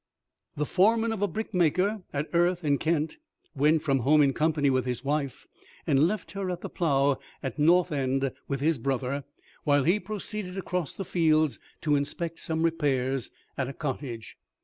The 0.57 0.65
foreman 0.65 1.11
of 1.11 1.21
a 1.21 1.27
brickmaker, 1.27 2.01
at 2.11 2.27
Erith 2.33 2.63
in 2.63 2.79
Kent, 2.79 3.17
went 3.55 3.83
from 3.83 3.99
home 3.99 4.23
in 4.23 4.33
company 4.33 4.67
with 4.71 4.83
his 4.87 5.03
wife, 5.05 5.45
and 5.85 6.07
left 6.07 6.31
her 6.31 6.49
at 6.49 6.61
the 6.61 6.71
Plough 6.71 7.19
at 7.43 7.59
Northend 7.59 8.31
with 8.47 8.61
his 8.61 8.79
brother, 8.79 9.25
while 9.63 9.83
he 9.83 9.99
proceeded 9.99 10.57
across 10.57 10.93
the 10.95 11.05
fields 11.05 11.59
to 11.81 11.95
inspect 11.95 12.39
some 12.39 12.63
repairs 12.63 13.29
at 13.59 13.67
a 13.69 13.73
cottage. 13.73 14.37